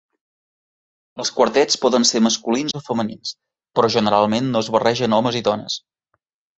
[1.23, 3.37] Els quartets poden ser masculins o femenins,
[3.79, 5.83] però generalment no es barregen homes i dones.